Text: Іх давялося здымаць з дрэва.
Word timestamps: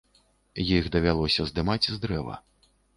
Іх 0.77 0.89
давялося 0.97 1.47
здымаць 1.53 1.87
з 1.93 2.03
дрэва. 2.07 2.45